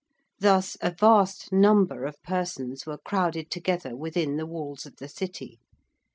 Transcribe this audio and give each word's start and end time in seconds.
Thus 0.39 0.77
a 0.81 0.89
vast 0.89 1.51
number 1.53 2.05
of 2.05 2.19
persons 2.23 2.87
were 2.87 2.97
crowded 2.97 3.51
together 3.51 3.95
within 3.95 4.35
the 4.37 4.47
walls 4.47 4.87
of 4.87 4.95
the 4.95 5.07
City. 5.07 5.59